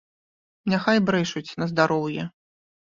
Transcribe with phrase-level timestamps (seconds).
[0.73, 2.23] Няхай брэшуць на здароўе.